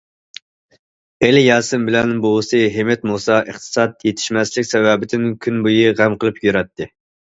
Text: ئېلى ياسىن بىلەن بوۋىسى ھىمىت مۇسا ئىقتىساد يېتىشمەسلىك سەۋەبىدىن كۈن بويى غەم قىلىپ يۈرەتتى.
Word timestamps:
ئېلى 1.25 1.43
ياسىن 1.47 1.83
بىلەن 1.89 2.15
بوۋىسى 2.23 2.61
ھىمىت 2.77 3.05
مۇسا 3.11 3.37
ئىقتىساد 3.43 3.95
يېتىشمەسلىك 4.09 4.69
سەۋەبىدىن 4.73 5.29
كۈن 5.47 5.65
بويى 5.69 5.97
غەم 6.01 6.17
قىلىپ 6.25 6.41
يۈرەتتى. 6.49 6.91